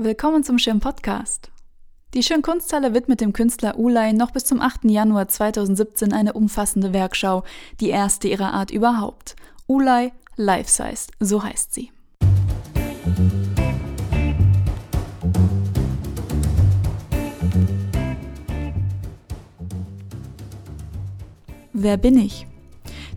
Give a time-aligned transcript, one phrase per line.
[0.00, 1.50] Willkommen zum Schirm Podcast.
[2.14, 4.84] Die Schön Kunsthalle widmet dem Künstler Ulay noch bis zum 8.
[4.84, 7.42] Januar 2017 eine umfassende Werkschau,
[7.80, 9.34] die erste ihrer Art überhaupt.
[9.66, 11.90] Ulay Life-Sized, so heißt sie.
[21.72, 22.46] Wer bin ich?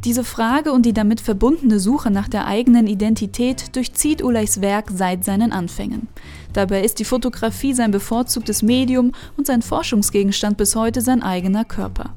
[0.04, 5.24] Diese Frage und die damit verbundene Suche nach der eigenen Identität durchzieht Ulays Werk seit
[5.24, 6.08] seinen Anfängen.
[6.54, 12.16] Dabei ist die Fotografie sein bevorzugtes Medium und sein Forschungsgegenstand bis heute sein eigener Körper.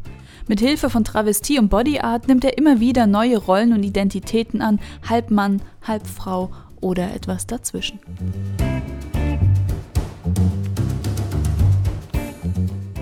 [0.48, 4.62] Mit Hilfe von Travestie und Body Art nimmt er immer wieder neue Rollen und Identitäten
[4.62, 7.98] an, halb Mann, halb Frau oder etwas dazwischen.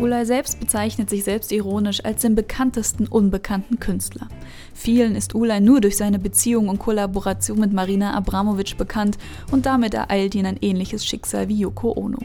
[0.03, 4.27] Ulay selbst bezeichnet sich selbstironisch als den bekanntesten unbekannten Künstler.
[4.75, 9.17] Vielen ist Ulay nur durch seine Beziehung und Kollaboration mit Marina Abramovic bekannt
[9.53, 12.19] und damit ereilt ihn ein ähnliches Schicksal wie Yoko Ono.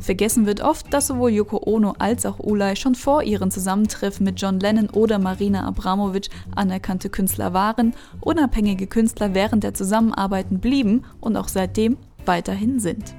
[0.00, 4.40] Vergessen wird oft, dass sowohl Yoko Ono als auch Ulay schon vor ihren Zusammentreffen mit
[4.40, 11.36] John Lennon oder Marina Abramovic anerkannte Künstler waren, unabhängige Künstler während der Zusammenarbeiten blieben und
[11.36, 13.14] auch seitdem weiterhin sind.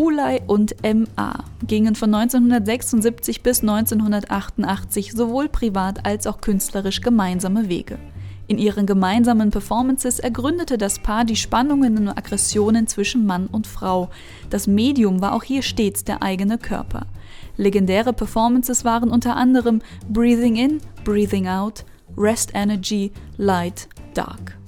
[0.00, 7.98] Ulay und MA gingen von 1976 bis 1988 sowohl privat als auch künstlerisch gemeinsame Wege.
[8.46, 14.08] In ihren gemeinsamen Performances ergründete das Paar die Spannungen und Aggressionen zwischen Mann und Frau.
[14.48, 17.04] Das Medium war auch hier stets der eigene Körper.
[17.58, 21.84] Legendäre Performances waren unter anderem Breathing In, Breathing Out,
[22.16, 24.59] Rest Energy, Light, Dark.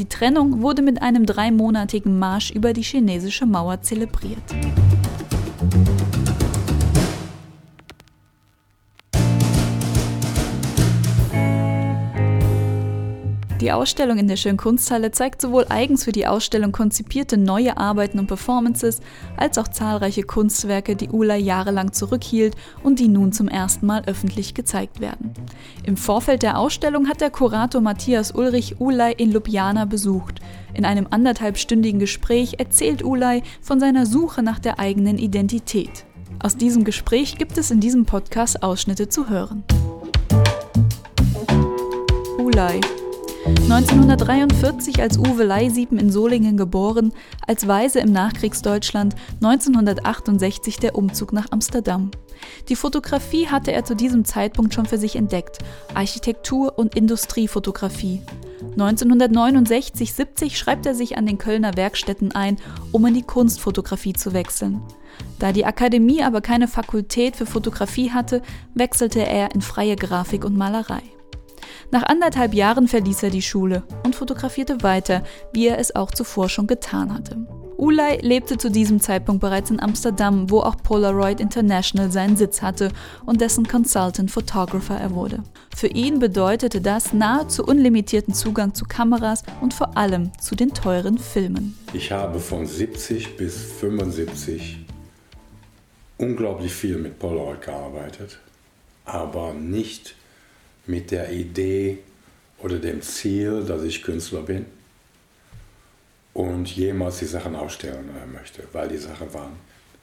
[0.00, 4.40] Die Trennung wurde mit einem dreimonatigen Marsch über die chinesische Mauer zelebriert.
[13.60, 18.18] Die Ausstellung in der Schönen Kunsthalle zeigt sowohl eigens für die Ausstellung konzipierte neue Arbeiten
[18.18, 19.00] und Performances,
[19.36, 24.54] als auch zahlreiche Kunstwerke, die Ula jahrelang zurückhielt und die nun zum ersten Mal öffentlich
[24.54, 25.34] gezeigt werden.
[25.84, 30.40] Im Vorfeld der Ausstellung hat der Kurator Matthias Ulrich Ulay in Ljubljana besucht.
[30.72, 36.06] In einem anderthalbstündigen Gespräch erzählt Ulay von seiner Suche nach der eigenen Identität.
[36.42, 39.64] Aus diesem Gespräch gibt es in diesem Podcast Ausschnitte zu hören.
[42.38, 42.80] Ulay
[43.58, 47.12] 1943 als Uwe Leisiepen in Solingen geboren,
[47.46, 52.10] als Weise im Nachkriegsdeutschland, 1968 der Umzug nach Amsterdam.
[52.68, 55.58] Die Fotografie hatte er zu diesem Zeitpunkt schon für sich entdeckt,
[55.94, 58.22] Architektur- und Industriefotografie.
[58.76, 62.56] 1969-70 schreibt er sich an den Kölner Werkstätten ein,
[62.92, 64.80] um in die Kunstfotografie zu wechseln.
[65.38, 68.42] Da die Akademie aber keine Fakultät für Fotografie hatte,
[68.74, 71.02] wechselte er in freie Grafik und Malerei.
[71.92, 76.48] Nach anderthalb Jahren verließ er die Schule und fotografierte weiter, wie er es auch zuvor
[76.48, 77.36] schon getan hatte.
[77.78, 82.92] Ulay lebte zu diesem Zeitpunkt bereits in Amsterdam, wo auch Polaroid International seinen Sitz hatte
[83.24, 85.42] und dessen Consultant Photographer er wurde.
[85.74, 91.16] Für ihn bedeutete das nahezu unlimitierten Zugang zu Kameras und vor allem zu den teuren
[91.16, 91.76] Filmen.
[91.94, 94.78] Ich habe von 70 bis 75
[96.18, 98.38] unglaublich viel mit Polaroid gearbeitet,
[99.06, 100.14] aber nicht
[100.90, 101.98] mit der Idee
[102.58, 104.66] oder dem Ziel, dass ich Künstler bin
[106.34, 109.52] und jemals die Sachen ausstellen möchte, weil die Sachen waren,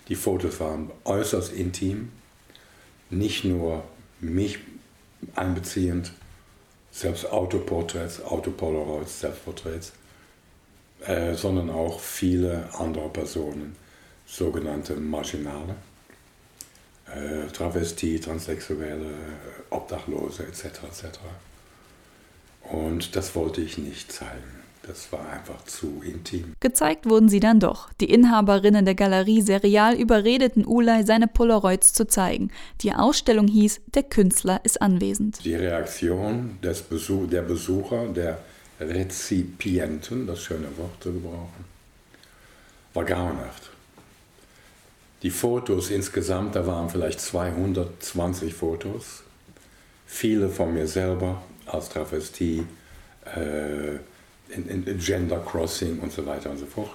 [0.08, 2.10] die Fotos waren äußerst intim,
[3.10, 3.84] nicht nur
[4.20, 4.60] mich
[5.36, 6.12] einbeziehend,
[6.92, 9.94] selbst Autoporträts, Autopolaroids, Selbstporträts,
[11.06, 13.76] äh, sondern auch viele andere Personen,
[14.26, 15.76] sogenannte Marginale
[17.16, 19.12] äh, Travestie, Transsexuelle,
[19.70, 20.66] Obdachlose etc.
[20.66, 21.20] etc.
[22.70, 24.58] Und das wollte ich nicht zeigen.
[24.88, 26.54] Das war einfach zu intim.
[26.62, 27.92] Gezeigt wurden sie dann doch.
[28.00, 32.52] Die Inhaberinnen der Galerie Serial überredeten Ulay, seine Polaroids zu zeigen.
[32.82, 35.44] Die Ausstellung hieß Der Künstler ist anwesend.
[35.44, 38.40] Die Reaktion des Besuch, der Besucher, der
[38.80, 41.66] Rezipienten, das schöne Wort zu gebrauchen,
[42.94, 43.72] war grauenhaft.
[45.24, 49.24] Die Fotos insgesamt, da waren vielleicht 220 Fotos,
[50.06, 52.66] viele von mir selber als Travestie,
[53.36, 53.96] äh,
[54.50, 56.92] in, in, Gender Crossing und so weiter und so fort.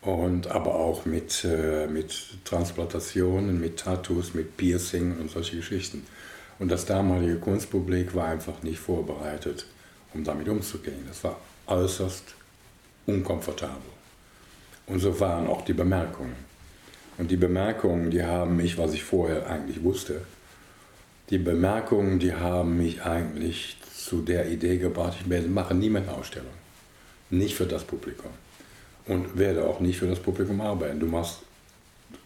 [0.00, 6.06] Und aber auch mit, äh, mit Transplantationen, mit Tattoos, mit Piercing und solche Geschichten.
[6.58, 9.66] Und das damalige Kunstpublik war einfach nicht vorbereitet,
[10.12, 11.04] um damit umzugehen.
[11.06, 12.34] Das war äußerst
[13.06, 13.76] unkomfortabel.
[14.86, 16.53] Und so waren auch die Bemerkungen.
[17.18, 20.22] Und die Bemerkungen, die haben mich, was ich vorher eigentlich wusste,
[21.30, 26.12] die Bemerkungen, die haben mich eigentlich zu der Idee gebracht, ich mache nie mehr eine
[26.12, 26.52] Ausstellung.
[27.30, 28.30] Nicht für das Publikum.
[29.06, 30.98] und werde auch nicht für das Publikum arbeiten.
[30.98, 31.40] Du machst,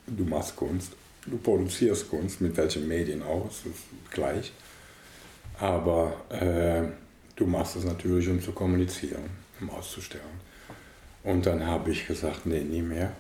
[0.07, 0.93] du machst Kunst,
[1.27, 4.53] du produzierst Kunst, mit welchen Medien auch, das ist gleich.
[5.59, 6.89] Aber äh,
[7.35, 9.25] du machst es natürlich, um zu kommunizieren,
[9.61, 10.49] um auszustellen.
[11.25, 13.13] Und dann habe ich gesagt, nee, nie mehr.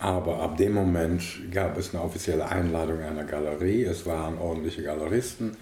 [0.00, 3.84] Aber ab dem Moment gab es eine offizielle Einladung einer Galerie.
[3.84, 5.58] Es waren ordentliche Galeristen.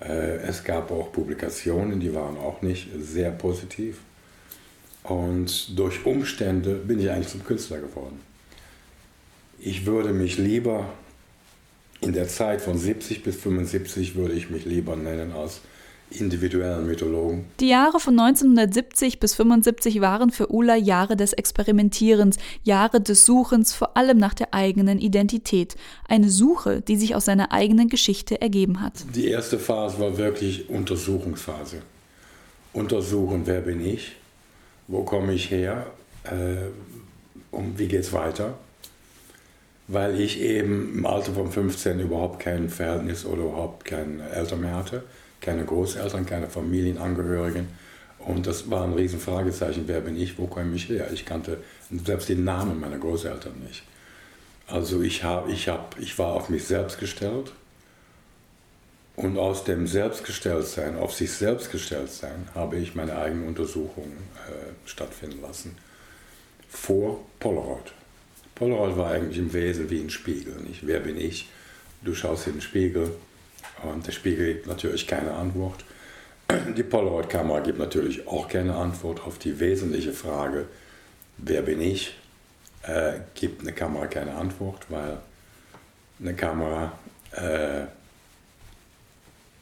[0.00, 3.98] Äh, es gab auch Publikationen, die waren auch nicht sehr positiv.
[5.02, 8.20] Und durch Umstände bin ich eigentlich zum Künstler geworden.
[9.58, 10.88] Ich würde mich lieber
[12.00, 15.60] in der Zeit von 70 bis 75 würde ich mich lieber nennen als
[16.20, 17.46] individuellen Mythologen.
[17.60, 23.72] Die Jahre von 1970 bis 75 waren für Ula Jahre des Experimentierens, Jahre des Suchens,
[23.74, 25.76] vor allem nach der eigenen Identität.
[26.08, 29.04] Eine Suche, die sich aus seiner eigenen Geschichte ergeben hat.
[29.14, 31.82] Die erste Phase war wirklich Untersuchungsphase.
[32.72, 34.12] Untersuchen, wer bin ich,
[34.88, 35.86] wo komme ich her
[36.24, 36.56] äh,
[37.50, 38.54] und wie geht es weiter.
[39.86, 44.74] Weil ich eben im Alter von 15 überhaupt kein Verhältnis oder überhaupt keine Eltern mehr
[44.74, 45.04] hatte
[45.44, 47.68] keine Großeltern, keine Familienangehörigen.
[48.18, 51.10] Und das war ein Riesenfragezeichen, wer bin ich, wo komme ich her?
[51.12, 51.58] Ich kannte
[51.90, 53.82] selbst den Namen meiner Großeltern nicht.
[54.66, 57.52] Also ich, hab, ich, hab, ich war auf mich selbst gestellt
[59.16, 64.10] und aus dem Selbstgestelltsein, auf sich selbst gestellt sein, habe ich meine eigene Untersuchung
[64.48, 65.76] äh, stattfinden lassen.
[66.68, 67.92] Vor Polaroid.
[68.54, 70.54] Polaroid war eigentlich im Wesen wie ein Spiegel.
[70.66, 70.86] Nicht?
[70.86, 71.48] Wer bin ich?
[72.02, 73.10] Du schaust in den Spiegel,
[73.82, 75.84] und der Spiegel gibt natürlich keine Antwort.
[76.76, 80.66] Die Polaroid-Kamera gibt natürlich auch keine Antwort auf die wesentliche Frage,
[81.38, 82.14] wer bin ich?
[82.82, 85.18] Äh, gibt eine Kamera keine Antwort, weil
[86.20, 86.98] eine Kamera
[87.32, 87.84] äh,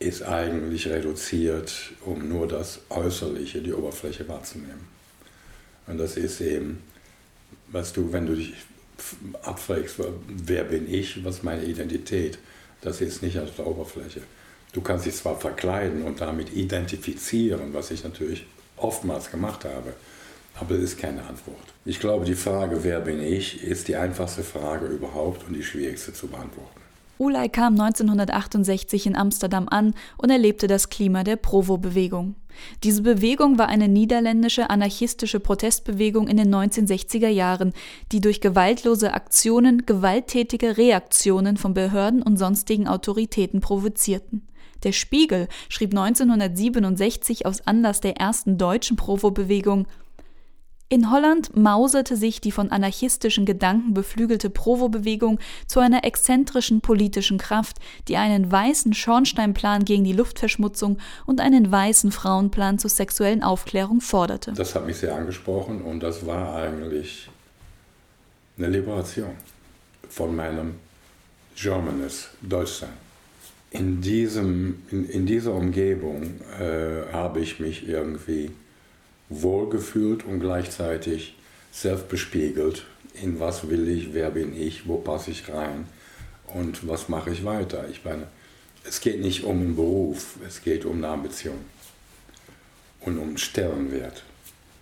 [0.01, 1.73] ist eigentlich reduziert,
[2.05, 4.89] um nur das Äußerliche, die Oberfläche wahrzunehmen.
[5.87, 6.83] Und das ist eben,
[7.69, 8.55] was du, wenn du dich
[9.43, 12.39] abfragst, wer bin ich, was ist meine Identität,
[12.83, 14.23] das ist nicht der Oberfläche.
[14.73, 18.47] Du kannst dich zwar verkleiden und damit identifizieren, was ich natürlich
[18.77, 19.95] oftmals gemacht habe,
[20.55, 21.57] aber das ist keine Antwort.
[21.85, 26.13] Ich glaube, die Frage, wer bin ich, ist die einfachste Frage überhaupt und die schwierigste
[26.13, 26.81] zu beantworten.
[27.23, 32.35] Ulay kam 1968 in Amsterdam an und erlebte das Klima der Provo-Bewegung.
[32.83, 37.75] Diese Bewegung war eine niederländische anarchistische Protestbewegung in den 1960er Jahren,
[38.11, 44.43] die durch gewaltlose Aktionen gewalttätige Reaktionen von Behörden und sonstigen Autoritäten provozierten.
[44.83, 49.87] Der Spiegel schrieb 1967 aus Anlass der ersten deutschen Provo-Bewegung
[50.93, 57.79] in Holland mauserte sich die von anarchistischen Gedanken beflügelte Provo-Bewegung zu einer exzentrischen politischen Kraft,
[58.09, 64.53] die einen weißen Schornsteinplan gegen die Luftverschmutzung und einen weißen Frauenplan zur sexuellen Aufklärung forderte.
[64.53, 67.31] Das hat mich sehr angesprochen und das war eigentlich
[68.59, 69.31] eine Liberation
[70.11, 70.75] von meinem
[71.57, 72.93] Germanist, Deutschsein.
[73.71, 78.51] In, diesem, in, in dieser Umgebung äh, habe ich mich irgendwie
[79.41, 81.35] wohlgefühlt und gleichzeitig
[81.71, 82.85] selbst bespiegelt,
[83.15, 85.87] in was will ich, wer bin ich, wo passe ich rein
[86.55, 87.89] und was mache ich weiter.
[87.89, 88.27] Ich meine,
[88.85, 91.59] es geht nicht um einen Beruf, es geht um eine Ambition
[93.01, 94.23] und um Stellenwert.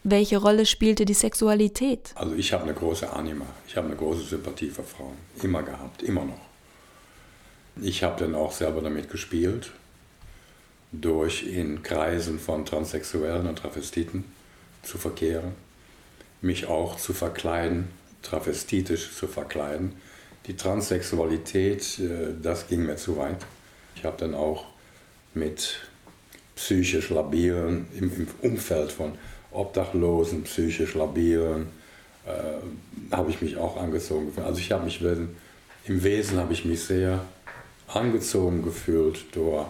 [0.02, 2.12] Welche Rolle spielte die Sexualität?
[2.14, 6.02] Also ich habe eine große Anima, ich habe eine große Sympathie für Frauen, immer gehabt,
[6.02, 6.40] immer noch.
[7.82, 9.72] Ich habe dann auch selber damit gespielt,
[10.92, 14.24] durch in Kreisen von Transsexuellen und Travestiten
[14.82, 15.54] zu verkehren,
[16.40, 17.88] mich auch zu verkleiden,
[18.22, 19.92] travestitisch zu verkleiden.
[20.46, 23.44] Die Transsexualität, äh, das ging mir zu weit.
[23.96, 24.66] Ich habe dann auch
[25.34, 25.80] mit
[26.56, 29.12] psychisch labilen, im, im Umfeld von
[29.52, 31.68] Obdachlosen, psychisch labilen,
[32.26, 34.46] äh, habe ich mich auch angezogen gefühlt.
[34.46, 37.24] Also ich habe mich, im Wesen habe ich mich sehr
[37.88, 39.66] angezogen gefühlt durch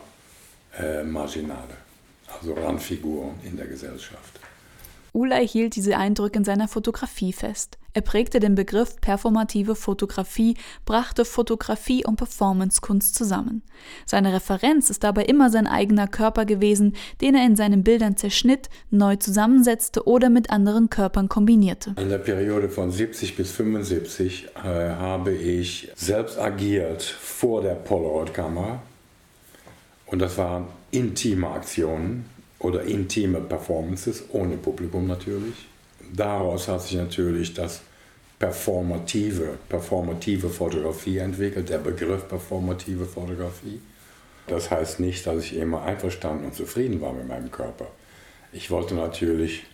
[0.79, 1.77] äh, Marginale,
[2.27, 4.41] also Randfiguren in der Gesellschaft.
[5.13, 7.79] Ulay hielt diese Eindrücke in seiner Fotografie fest.
[7.93, 13.63] Er prägte den Begriff performative Fotografie, brachte Fotografie und Performancekunst zusammen.
[14.07, 18.71] Seine Referenz ist dabei immer sein eigener Körper gewesen, den er in seinen Bildern zerschnitt,
[18.91, 21.95] neu zusammensetzte oder mit anderen Körpern kombinierte.
[21.99, 28.83] In der Periode von 70 bis 75 äh, habe ich selbst agiert vor der Polaroid-Kamera.
[30.07, 32.25] Und das waren intime Aktionen
[32.61, 35.67] oder intime Performances, ohne Publikum natürlich.
[36.13, 37.83] Daraus hat sich natürlich das
[38.39, 43.81] performative, performative Fotografie entwickelt, der Begriff performative Fotografie.
[44.47, 47.87] Das heißt nicht, dass ich immer einverstanden und zufrieden war mit meinem Körper.
[48.53, 49.65] Ich wollte natürlich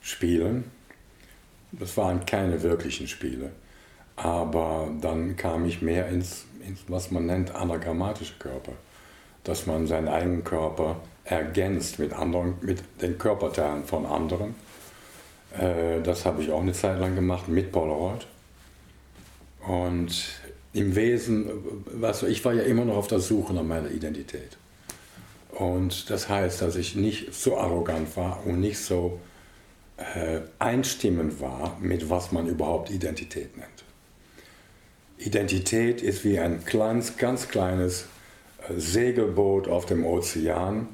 [0.00, 0.64] spielen
[1.72, 3.52] Das waren keine wirklichen Spiele.
[4.16, 8.72] Aber dann kam ich mehr ins, ins was man nennt, anagrammatische Körper.
[9.44, 14.54] Dass man seinen eigenen Körper ergänzt mit, anderen, mit den Körperteilen von anderen.
[15.58, 18.26] Äh, das habe ich auch eine Zeit lang gemacht mit Polaroid.
[19.66, 20.40] Und
[20.72, 21.48] im Wesen,
[21.86, 24.56] weißt du, ich war ja immer noch auf der Suche nach meiner Identität.
[25.50, 29.20] Und das heißt, dass ich nicht so arrogant war und nicht so
[29.96, 33.68] äh, einstimmend war, mit was man überhaupt Identität nennt.
[35.18, 38.06] Identität ist wie ein kleines, ganz kleines
[38.68, 40.88] äh, Segelboot auf dem Ozean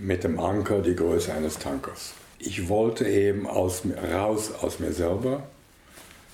[0.00, 2.14] mit dem Anker die Größe eines Tankers.
[2.38, 5.42] Ich wollte eben aus, raus aus mir selber,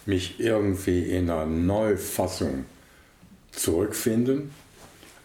[0.06, 2.64] mich irgendwie in einer Neufassung
[3.50, 4.52] zurückfinden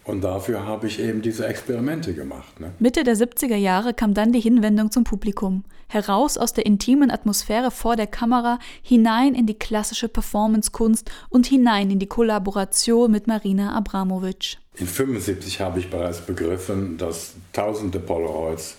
[0.04, 2.60] und dafür habe ich eben diese Experimente gemacht.
[2.60, 2.72] Ne?
[2.80, 5.64] Mitte der 70er Jahre kam dann die Hinwendung zum Publikum.
[5.88, 11.92] Heraus aus der intimen Atmosphäre vor der Kamera, hinein in die klassische Performancekunst und hinein
[11.92, 14.58] in die Kollaboration mit Marina Abramovic.
[14.76, 18.78] In 75 habe ich bereits begriffen, dass tausende Polaroids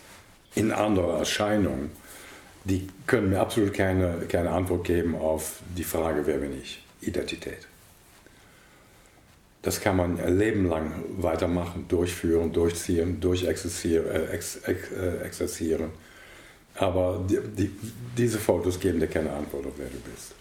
[0.55, 1.91] in anderer Erscheinung,
[2.65, 6.83] die können mir absolut keine, keine Antwort geben auf die Frage, wer bin ich?
[7.01, 7.69] Identität.
[9.63, 14.07] Das kann man ein Leben lang weitermachen, durchführen, durchziehen, durchexerzieren.
[14.07, 15.79] Äh, ex, ex, äh.
[16.75, 17.71] Aber die, die,
[18.19, 20.35] diese Fotos geben dir keine Antwort auf wer du bist.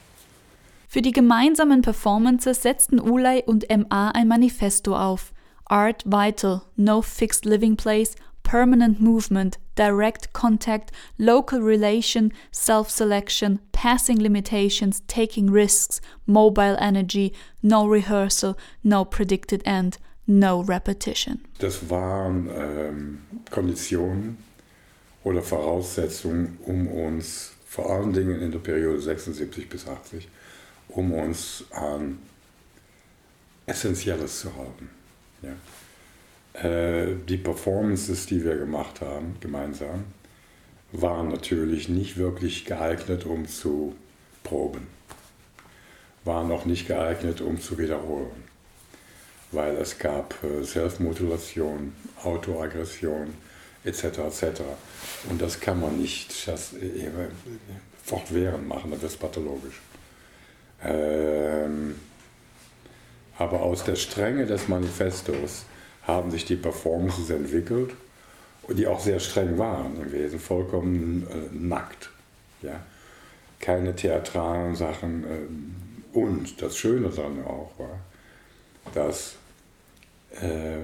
[0.88, 5.32] Für die gemeinsamen Performances setzten Ulay und MA ein Manifesto auf.
[5.66, 8.16] Art Vital, No Fixed Living Place,
[8.52, 17.32] Permanent Movement, Direct Contact, Local Relation, Self-Selection, Passing Limitations, Taking Risks, Mobile Energy,
[17.64, 21.40] No Rehearsal, No Predicted End, No Repetition.
[21.60, 24.38] Das waren ähm, Konditionen
[25.24, 30.28] oder Voraussetzungen, um uns vor allen Dingen in der Periode 76 bis 80,
[30.90, 32.20] um uns an
[33.66, 34.90] Essentielles zu halten.
[35.42, 35.54] Ja.
[36.54, 40.06] Äh, die Performances, die wir gemacht haben, gemeinsam,
[40.92, 43.96] waren natürlich nicht wirklich geeignet, um zu
[44.44, 44.88] proben.
[46.26, 48.52] Waren auch nicht geeignet, um zu wiederholen.
[49.52, 50.64] Weil es gab äh,
[52.24, 53.34] Autoaggression
[53.84, 54.04] etc.
[54.04, 54.62] etc.
[55.30, 57.10] Und das kann man nicht das, äh,
[58.04, 59.80] fortwährend machen, das ist pathologisch.
[60.84, 61.96] Ähm,
[63.38, 65.66] aber aus der Strenge des Manifestos
[66.12, 67.92] haben sich die Performances entwickelt,
[68.70, 72.10] die auch sehr streng waren im Wesen, vollkommen äh, nackt.
[72.62, 72.84] Ja?
[73.60, 75.24] Keine theatralen Sachen.
[75.24, 78.00] Äh, und das Schöne daran auch war,
[78.94, 79.36] dass
[80.42, 80.80] äh,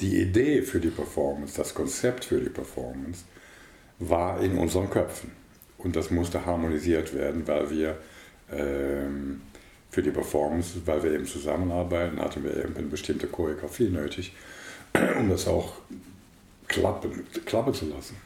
[0.00, 3.24] die Idee für die Performance, das Konzept für die Performance,
[3.98, 5.32] war in unseren Köpfen.
[5.78, 7.98] Und das musste harmonisiert werden, weil wir
[8.52, 9.42] ähm,
[9.90, 14.32] für die Performance, weil wir eben zusammenarbeiten, hatten wir eben eine bestimmte Choreografie nötig,
[15.18, 15.72] um das auch
[16.68, 18.16] klappen, klappen zu lassen.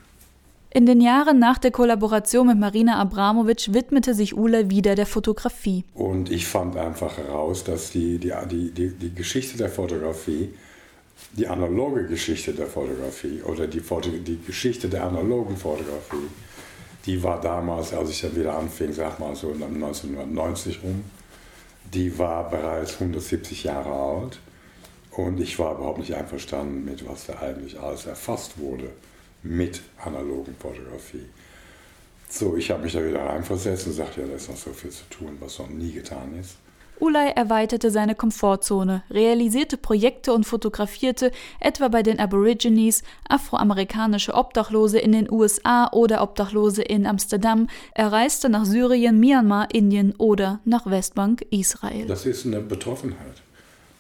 [0.73, 5.85] In den Jahren nach der Kollaboration mit Marina Abramovic widmete sich Ule wieder der Fotografie.
[5.95, 10.51] Und ich fand einfach heraus, dass die, die, die, die, Geschichte der Fotografie,
[11.33, 16.29] die analoge Geschichte der Fotografie oder die, Foto, die Geschichte der analogen Fotografie,
[17.05, 21.03] die war damals, als ich dann wieder anfing, sag mal so 1990 rum,
[21.95, 24.41] die war bereits 170 Jahre alt
[25.11, 28.91] und ich war überhaupt nicht einverstanden mit, was da eigentlich alles erfasst wurde
[29.43, 31.27] mit analogen Fotografie.
[32.29, 34.91] So, ich habe mich da wieder reinversetzt und sagte, ja, da ist noch so viel
[34.91, 36.57] zu tun, was noch nie getan ist.
[37.01, 45.13] Ulay erweiterte seine Komfortzone, realisierte Projekte und fotografierte etwa bei den Aborigines, afroamerikanische Obdachlose in
[45.13, 47.69] den USA oder Obdachlose in Amsterdam.
[47.95, 52.07] Er reiste nach Syrien, Myanmar, Indien oder nach Westbank, Israel.
[52.07, 53.43] Das ist eine Betroffenheit.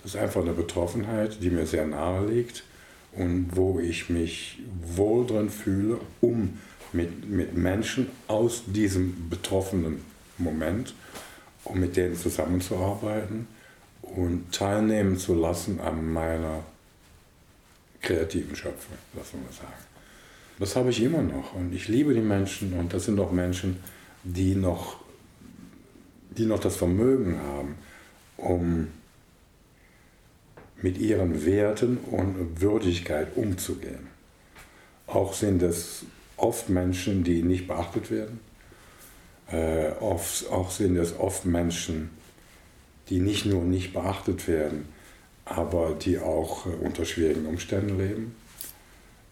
[0.02, 2.64] Das ist einfach eine Betroffenheit, die mir sehr nahe liegt
[3.12, 4.58] und wo ich mich
[4.94, 6.58] wohl drin fühle, um
[6.92, 10.02] mit, mit Menschen aus diesem betroffenen
[10.38, 10.94] Moment
[11.70, 13.46] um mit denen zusammenzuarbeiten
[14.02, 16.64] und teilnehmen zu lassen an meiner
[18.02, 19.84] kreativen Schöpfung, lassen wir sagen.
[20.58, 23.78] Das habe ich immer noch und ich liebe die Menschen und das sind auch Menschen,
[24.24, 24.96] die noch,
[26.30, 27.76] die noch das Vermögen haben,
[28.36, 28.88] um
[30.82, 34.08] mit ihren Werten und Würdigkeit umzugehen.
[35.06, 36.04] Auch sind es
[36.36, 38.40] oft Menschen, die nicht beachtet werden,
[39.52, 42.10] äh, oft, auch sind es oft Menschen,
[43.08, 44.88] die nicht nur nicht beachtet werden,
[45.44, 48.34] aber die auch äh, unter schwierigen Umständen leben,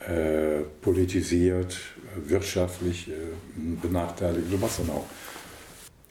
[0.01, 1.77] äh, politisiert,
[2.17, 3.13] wirtschaftlich äh,
[3.83, 5.07] benachteiligt, was dann auch.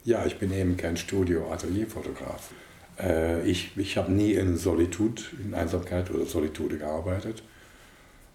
[0.04, 2.50] Ja, ich bin eben kein Studio-Atelierfotograf.
[2.98, 7.42] Äh, ich ich habe nie in Solitud, in Einsamkeit oder Solitude gearbeitet.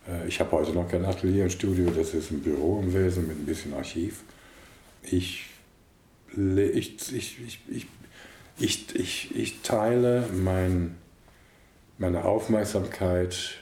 [0.07, 3.27] Äh, ich habe heute noch kein Atelier, ein Studio, das ist ein Büro im Wesen
[3.27, 4.21] mit ein bisschen Archiv.
[5.03, 5.45] Ich,
[6.37, 7.87] ich, ich, ich,
[8.57, 10.95] ich, ich, ich teile mein,
[11.97, 13.57] meine Aufmerksamkeit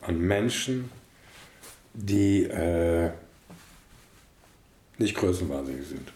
[0.00, 0.90] an Menschen,
[1.92, 3.10] die äh,
[4.98, 6.12] nicht größenwahnsinnig sind.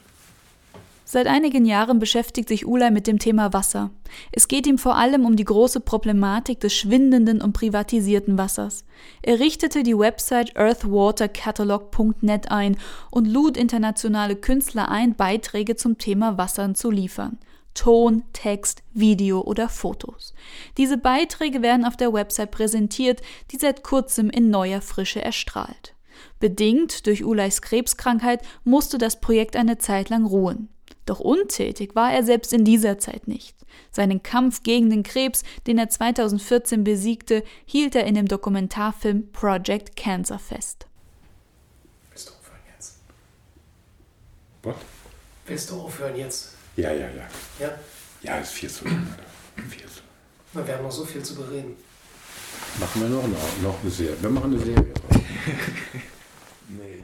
[1.14, 3.90] Seit einigen Jahren beschäftigt sich Ulay mit dem Thema Wasser.
[4.32, 8.84] Es geht ihm vor allem um die große Problematik des schwindenden und privatisierten Wassers.
[9.22, 12.76] Er richtete die Website earthwatercatalog.net ein
[13.12, 17.38] und lud internationale Künstler ein, Beiträge zum Thema Wassern zu liefern.
[17.74, 20.34] Ton, Text, Video oder Fotos.
[20.78, 25.94] Diese Beiträge werden auf der Website präsentiert, die seit kurzem in neuer Frische erstrahlt.
[26.40, 30.70] Bedingt durch Ulays Krebskrankheit musste das Projekt eine Zeit lang ruhen.
[31.06, 33.54] Doch untätig war er selbst in dieser Zeit nicht.
[33.90, 39.96] Seinen Kampf gegen den Krebs, den er 2014 besiegte, hielt er in dem Dokumentarfilm Project
[39.96, 40.86] Cancer fest.
[42.10, 42.96] Willst du aufhören jetzt?
[44.62, 44.76] Was?
[45.46, 46.54] Willst du aufhören jetzt?
[46.76, 47.28] Ja, ja, ja.
[47.60, 47.78] Ja?
[48.22, 49.06] Ja, ist viel zu lang.
[49.10, 49.68] Alter.
[49.68, 50.00] Viel zu.
[50.54, 51.76] Na, wir haben noch so viel zu bereden.
[52.80, 54.16] Machen wir noch, noch, noch eine Serie.
[54.20, 54.92] Wir machen eine Serie.
[56.68, 57.02] nee,